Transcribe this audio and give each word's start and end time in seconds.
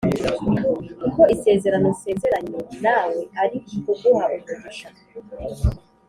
kuko 1.01 1.21
isezerano 1.35 1.87
nsezeranye 1.95 2.59
nawe 2.83 3.17
ari 3.41 3.57
kuguha 3.85 4.25
umugisha 4.51 4.89